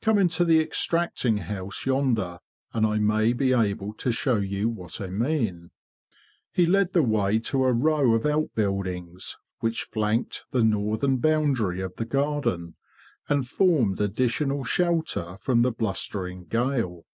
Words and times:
Come 0.00 0.16
into 0.16 0.42
the 0.46 0.58
extracting 0.58 1.36
house 1.36 1.84
yonder, 1.84 2.38
and 2.72 2.86
I 2.86 2.98
may 2.98 3.34
be 3.34 3.52
able 3.52 3.92
to 3.92 4.10
show 4.10 4.38
you 4.38 4.70
what 4.70 5.02
I 5.02 5.08
mean.'' 5.08 5.70
He 6.50 6.64
led 6.64 6.94
the 6.94 7.02
way 7.02 7.38
to 7.40 7.62
a 7.64 7.74
row 7.74 8.14
of 8.14 8.24
outbuildings 8.24 9.36
which 9.60 9.82
flanked 9.92 10.46
the 10.50 10.64
northern 10.64 11.18
boundary 11.18 11.82
of 11.82 11.94
the 11.96 12.06
garden 12.06 12.76
and 13.28 13.46
formed 13.46 14.00
additional 14.00 14.64
shelter 14.64 15.36
from 15.42 15.60
the 15.60 15.72
blustering 15.72 16.46
gale. 16.46 17.04